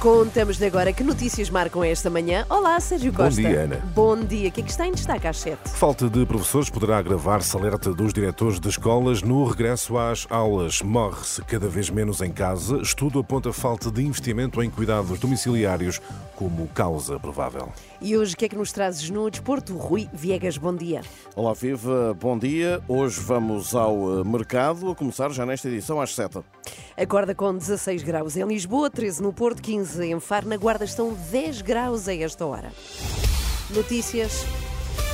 [0.00, 2.46] Contamos-lhe agora que notícias marcam esta manhã.
[2.48, 3.42] Olá, Sérgio Costa.
[3.42, 3.82] dia, Ana.
[3.96, 4.48] Bom dia.
[4.48, 5.70] O que é que está em destaque às 7?
[5.70, 10.82] Falta de professores poderá agravar-se alerta dos diretores de escolas no regresso às aulas.
[10.82, 12.76] Morre-se cada vez menos em casa.
[12.76, 16.00] Estudo aponta falta de investimento em cuidados domiciliários
[16.36, 17.68] como causa provável.
[18.00, 19.76] E hoje o que é que nos trazes no desporto?
[19.76, 21.00] Rui Viegas, bom dia.
[21.34, 22.80] Olá, Viva, bom dia.
[22.86, 26.38] Hoje vamos ao eh, mercado, a começar já nesta edição às 7.
[26.96, 30.48] Acorda com 16 graus em Lisboa, 13 no Porto, 15 em Faro.
[30.48, 32.72] Na Guarda estão 10 graus a esta hora.
[33.70, 34.44] Notícias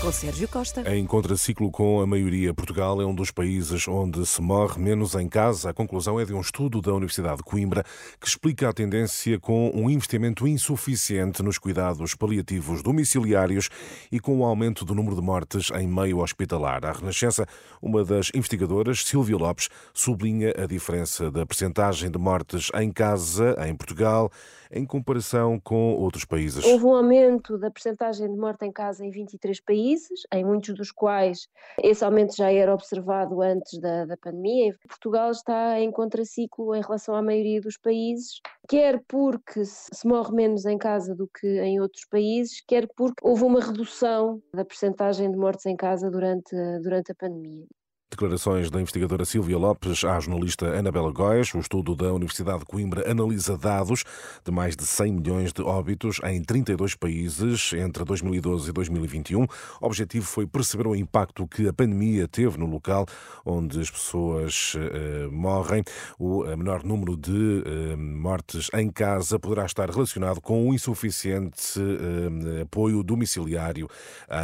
[0.05, 0.82] com Sérgio Costa.
[0.95, 5.27] Em contraciclo com a maioria, Portugal é um dos países onde se morre menos em
[5.27, 5.70] casa.
[5.70, 7.82] A conclusão é de um estudo da Universidade de Coimbra
[8.20, 13.71] que explica a tendência com um investimento insuficiente nos cuidados paliativos domiciliários
[14.12, 16.84] e com o aumento do número de mortes em meio hospitalar.
[16.84, 17.46] A Renascença,
[17.80, 23.74] uma das investigadoras, Silvia Lopes, sublinha a diferença da percentagem de mortes em casa em
[23.74, 24.30] Portugal
[24.75, 26.65] em comparação com outros países.
[26.65, 30.91] Houve um aumento da percentagem de morte em casa em 23 países, em muitos dos
[30.91, 31.49] quais
[31.80, 34.77] esse aumento já era observado antes da, da pandemia.
[34.89, 40.67] Portugal está em contraciclo em relação à maioria dos países, quer porque se morre menos
[40.67, 45.37] em casa do que em outros países, quer porque houve uma redução da percentagem de
[45.37, 47.67] mortes em casa durante, durante a pandemia.
[48.15, 51.52] Declarações da investigadora Silvia Lopes à jornalista Anabela Góes.
[51.52, 54.04] O estudo da Universidade de Coimbra analisa dados
[54.45, 59.43] de mais de 100 milhões de óbitos em 32 países entre 2012 e 2021.
[59.43, 59.48] O
[59.80, 63.04] objetivo foi perceber o impacto que a pandemia teve no local
[63.45, 65.82] onde as pessoas eh, morrem.
[66.16, 72.62] O menor número de eh, mortes em casa poderá estar relacionado com o insuficiente eh,
[72.62, 73.88] apoio domiciliário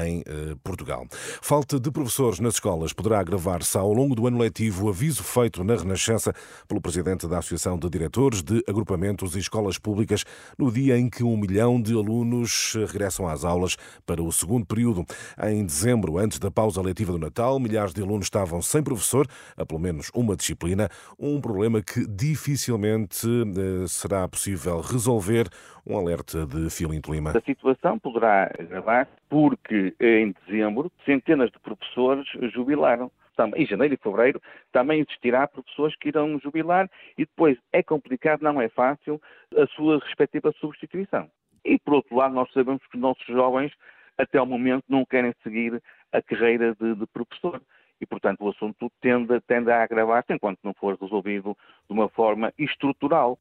[0.05, 1.07] em eh, Portugal.
[1.41, 5.77] Falta de professores nas escolas poderá agravar ao longo do ano letivo, aviso feito na
[5.77, 6.33] Renascença
[6.67, 10.25] pelo presidente da Associação de Diretores de Agrupamentos e Escolas Públicas,
[10.59, 13.77] no dia em que um milhão de alunos regressam às aulas
[14.07, 15.05] para o segundo período.
[15.43, 19.27] Em dezembro, antes da pausa letiva do Natal, milhares de alunos estavam sem professor,
[19.57, 20.89] a pelo menos uma disciplina,
[21.19, 25.49] um problema que dificilmente eh, será possível resolver.
[25.87, 27.31] Um alerta de Filinto Lima.
[27.31, 33.11] A situação poderá agravar porque em dezembro centenas de professores jubilaram
[33.57, 34.41] em janeiro e fevereiro,
[34.73, 39.21] também existirá professores que irão jubilar e depois é complicado, não é fácil,
[39.57, 41.31] a sua respectiva substituição.
[41.65, 43.73] E, por outro lado, nós sabemos que os nossos jovens,
[44.17, 47.61] até o momento, não querem seguir a carreira de, de professor.
[48.01, 52.53] E, portanto, o assunto tende, tende a agravar-se enquanto não for resolvido de uma forma
[52.59, 53.39] estrutural.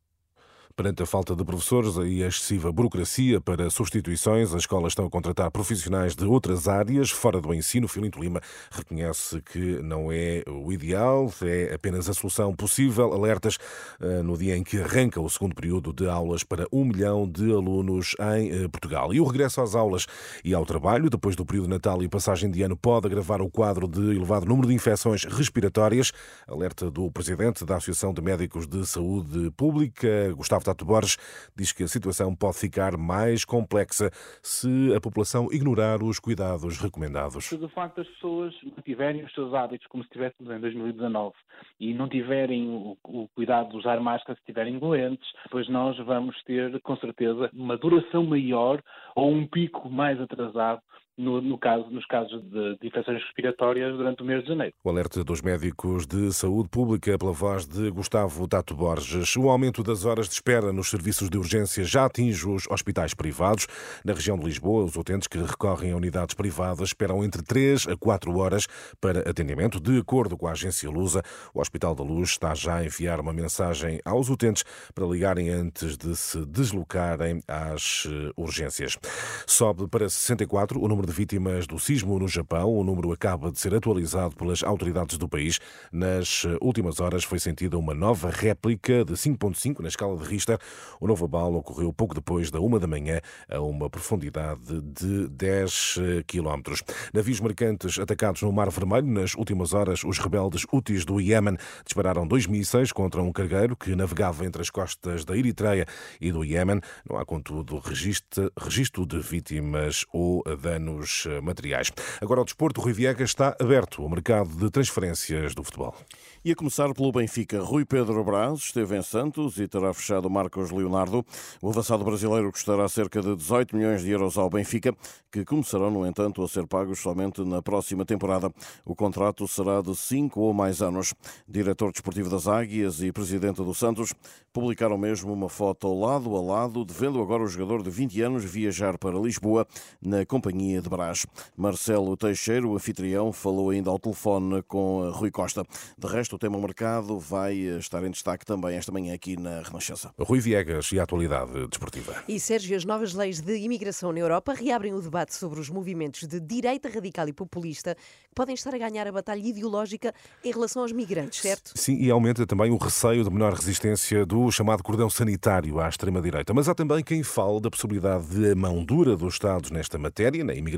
[0.79, 5.09] Perante a falta de professores e a excessiva burocracia para substituições, as escolas estão a
[5.09, 7.85] contratar profissionais de outras áreas fora do ensino.
[7.85, 8.39] Filinto Lima
[8.71, 13.11] reconhece que não é o ideal, é apenas a solução possível.
[13.11, 13.57] Alertas
[13.99, 17.51] eh, no dia em que arranca o segundo período de aulas para um milhão de
[17.51, 19.13] alunos em eh, Portugal.
[19.13, 20.07] E o regresso às aulas
[20.45, 23.49] e ao trabalho, depois do período de Natal e passagem de ano, pode agravar o
[23.49, 26.13] quadro de elevado número de infecções respiratórias.
[26.47, 31.17] Alerta do presidente da Associação de Médicos de Saúde Pública, Gustavo Tato Borges
[31.57, 34.11] diz que a situação pode ficar mais complexa
[34.43, 37.45] se a população ignorar os cuidados recomendados.
[37.45, 41.33] Se de facto as pessoas mantiverem os seus hábitos como se estivéssemos em 2019
[41.79, 46.35] e não tiverem o, o cuidado de usar máscara se estiverem doentes, depois nós vamos
[46.43, 48.81] ter com certeza uma duração maior
[49.15, 50.81] ou um pico mais atrasado
[51.19, 54.73] no, no caso, nos casos de, de, infecções respiratórias durante o mês de janeiro.
[54.81, 59.35] O alerta dos médicos de saúde pública pela voz de Gustavo Tato Borges.
[59.35, 63.67] O aumento das horas de espera nos serviços de urgência já atinge os hospitais privados.
[64.05, 67.97] Na região de Lisboa, os utentes que recorrem a unidades privadas esperam entre 3 a
[67.97, 68.65] 4 horas
[69.01, 69.77] para atendimento.
[69.81, 71.21] De acordo com a agência Lusa,
[71.53, 74.63] o Hospital da Luz está já a enviar uma mensagem aos utentes
[74.95, 78.97] para ligarem antes de se deslocarem às eh, urgências.
[79.45, 82.71] Sobe para 64 o número de vítimas do sismo no Japão.
[82.71, 85.59] O número acaba de ser atualizado pelas autoridades do país.
[85.91, 90.59] Nas eh, últimas horas foi sentida uma nova réplica de 5.5 na escala de Richter.
[90.99, 93.19] O novo abalo ocorreu pouco depois da uma da manhã,
[93.49, 96.83] a uma profundidade de 10 eh, quilómetros.
[97.11, 99.07] Navios mercantes atacados no Mar Vermelho.
[99.07, 103.95] Nas últimas horas, os rebeldes Houthis do Iémen dispararam dois mísseis contra um cargueiro que
[103.95, 105.87] navegava entre as costas da Eritreia
[106.21, 106.79] e do Iémen.
[107.09, 111.91] Não há, contudo, registro de vítimas ou danos eh, materiais.
[112.21, 115.95] Agora, o desporto, Rui Viegas está aberto ao mercado de transferências do futebol.
[116.43, 120.71] E a começar pelo Benfica, Rui Pedro Braz esteve em Santos e terá fechado Marcos
[120.71, 121.25] Leonardo.
[121.61, 124.95] O avançado brasileiro custará cerca de 18 milhões de euros ao Benfica,
[125.29, 128.49] que começarão, no entanto, a ser pagos somente na próxima temporada.
[128.85, 131.13] O contrato será de cinco ou mais anos.
[131.45, 134.13] Diretor desportivo das Águias e presidente do Santos
[134.53, 138.97] publicaram mesmo uma foto lado a lado, devendo agora o jogador de 20 anos viajar
[138.97, 139.67] para Lisboa
[140.01, 141.25] na companhia de Brás.
[141.55, 145.63] Marcelo Teixeira, o anfitrião, falou ainda ao telefone com Rui Costa.
[145.97, 150.13] De resto, o tema mercado vai estar em destaque também esta manhã aqui na Renascença.
[150.19, 152.23] Rui Viegas e a atualidade desportiva.
[152.27, 156.27] E Sérgio, as novas leis de imigração na Europa reabrem o debate sobre os movimentos
[156.27, 160.81] de direita radical e populista que podem estar a ganhar a batalha ideológica em relação
[160.81, 161.71] aos migrantes, certo?
[161.75, 166.53] Sim, e aumenta também o receio de menor resistência do chamado cordão sanitário à extrema-direita.
[166.53, 170.43] Mas há também quem fale da possibilidade de a mão dura dos Estados nesta matéria,
[170.43, 170.68] na imigração,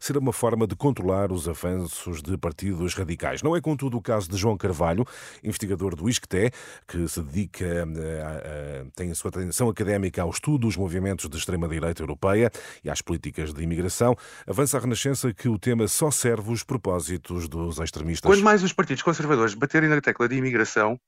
[0.00, 3.42] ser uma forma de controlar os avanços de partidos radicais.
[3.42, 5.04] Não é, contudo, o caso de João Carvalho
[5.42, 6.50] investigador do ISCTE,
[6.86, 11.36] que se dedica, a, a, tem a sua atenção académica ao estudo dos movimentos de
[11.36, 12.50] extrema-direita europeia
[12.82, 14.16] e às políticas de imigração,
[14.46, 18.30] avança a Renascença que o tema só serve os propósitos dos extremistas.
[18.30, 20.98] Quanto mais os partidos conservadores baterem na tecla de imigração,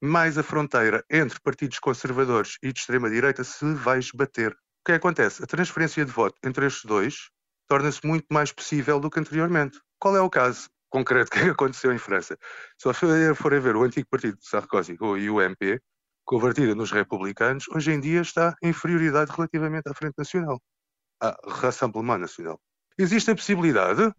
[0.00, 4.52] mais a fronteira entre partidos conservadores e de extrema-direita se vai esbater.
[4.52, 5.42] O que acontece?
[5.42, 7.30] A transferência de voto entre estes dois
[7.68, 9.78] torna-se muito mais possível do que anteriormente.
[9.98, 10.68] Qual é o caso?
[10.90, 12.36] concreto que aconteceu em França.
[12.78, 12.92] Se
[13.34, 15.80] forem ver o antigo partido de Sarkozy, o UMP,
[16.24, 20.60] convertida nos republicanos, hoje em dia está em inferioridade relativamente à Frente Nacional,
[21.20, 22.60] à Rassemblement Nacional.
[22.98, 24.12] Existe a possibilidade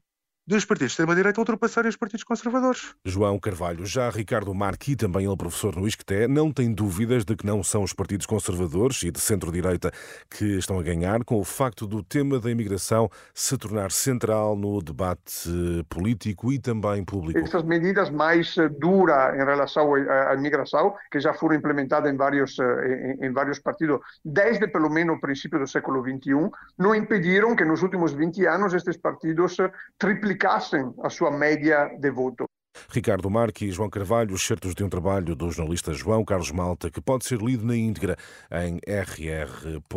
[0.49, 2.95] dos partidos de extrema-direita ultrapassarem os partidos conservadores.
[3.05, 7.45] João Carvalho, já Ricardo Marqui, também ele professor no ISCTE, não tem dúvidas de que
[7.45, 9.91] não são os partidos conservadores e de centro-direita
[10.27, 14.81] que estão a ganhar com o facto do tema da imigração se tornar central no
[14.81, 15.51] debate
[15.87, 17.37] político e também público.
[17.37, 22.57] Essas medidas mais eh, duras em relação à imigração, que já foram implementadas em vários,
[22.57, 27.55] eh, em, em vários partidos desde pelo menos o princípio do século XXI, não impediram
[27.55, 32.45] que nos últimos 20 anos estes partidos eh, triplicassem duplicassem a sua média de voto.
[32.89, 37.01] Ricardo Marque e João Carvalho, certos de um trabalho do jornalista João Carlos Malta, que
[37.01, 38.15] pode ser lido na íntegra
[38.51, 39.89] em rr.pt.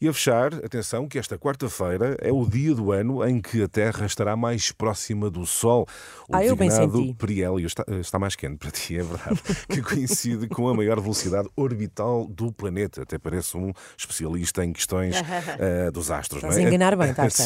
[0.00, 3.68] E a fechar, atenção que esta quarta-feira é o dia do ano em que a
[3.68, 5.86] Terra estará mais próxima do Sol.
[6.28, 7.14] O ah, eu bem senti.
[7.14, 11.48] periélio está, está, mais quente para ti, é verdade, que coincide com a maior velocidade
[11.56, 13.02] orbital do planeta.
[13.02, 16.42] Até parece um especialista em questões uh, dos astros.
[16.42, 16.68] Estás não é?
[16.68, 17.38] enganar bem, estás.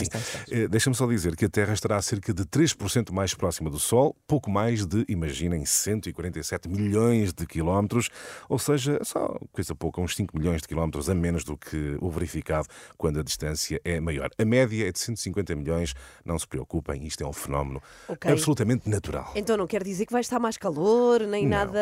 [0.49, 4.17] Uh, Deixa-me só dizer que a Terra estará cerca de 3% mais próxima do Sol,
[4.27, 8.11] pouco mais de, imaginem, 147 milhões de quilómetros,
[8.49, 12.11] ou seja, só coisa pouca, uns 5 milhões de quilómetros a menos do que o
[12.11, 12.67] verificado
[12.99, 14.31] quando a distância é maior.
[14.39, 15.95] A média é de 150 milhões,
[16.25, 18.33] não se preocupem, isto é um fenómeno okay.
[18.33, 19.33] absolutamente natural.
[19.35, 21.81] Então não quer dizer que vai estar mais calor, nem não, nada.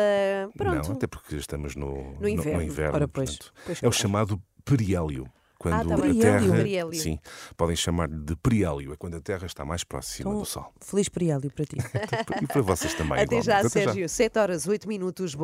[0.55, 0.89] Pronto.
[0.89, 2.51] Não, até porque estamos no, no inverno.
[2.51, 5.29] No, no inverno Ora, pois, portanto, pois é o chamado periélio
[5.59, 6.13] quando ah, tá a.
[6.13, 6.93] Terra, periélio.
[6.93, 7.19] sim,
[7.57, 10.73] podem chamar de periélio, é quando a Terra está mais próxima então, do Sol.
[10.79, 11.75] Feliz periélio para ti.
[12.41, 13.19] e para vocês também.
[13.19, 14.03] Até já, Até Sérgio.
[14.03, 14.07] Já.
[14.07, 15.35] 7 horas, 8 minutos.